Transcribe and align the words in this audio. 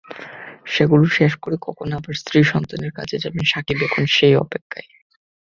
সেগুলো 0.65 1.05
শেষ 1.17 1.33
করে 1.35 1.57
কখন 1.61 1.87
আবার 1.93 2.13
স্ত্রী-সন্তানের 2.13 2.91
কাছে 2.91 3.15
যাবেন, 3.17 3.43
সাকিব 3.45 3.77
এখন 3.87 4.03
সেই 4.15 4.35
অপেক্ষায়। 4.35 4.89